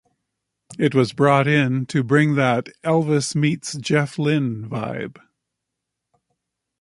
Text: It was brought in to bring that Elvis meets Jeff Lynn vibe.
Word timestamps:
It 0.79 0.95
was 0.95 1.13
brought 1.13 1.47
in 1.47 1.85
to 1.85 2.03
bring 2.03 2.33
that 2.33 2.69
Elvis 2.83 3.35
meets 3.35 3.75
Jeff 3.75 4.17
Lynn 4.17 4.67
vibe. 4.67 5.19